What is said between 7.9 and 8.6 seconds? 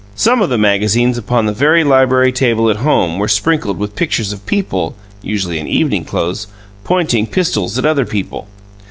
people.